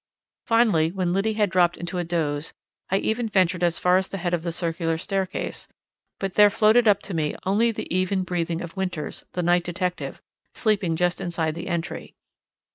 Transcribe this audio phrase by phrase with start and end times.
[0.47, 2.53] Finally, when Liddy had dropped into a doze,
[2.89, 5.67] I even ventured as far as the head of the circular staircase,
[6.19, 10.19] but there floated up to me only the even breathing of Winters, the night detective,
[10.55, 12.15] sleeping just inside the entry.